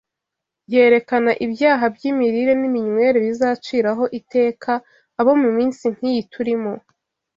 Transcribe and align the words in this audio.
yerekana 0.73 1.31
ibyaha 1.45 1.85
by’imirire 1.95 2.53
n’iminywere 2.57 3.17
bizaciraho 3.25 4.03
iteka 4.19 4.71
abo 5.19 5.31
mu 5.41 5.49
minsi 5.57 5.83
nk’iyi 5.95 6.23
turimo 6.33 6.73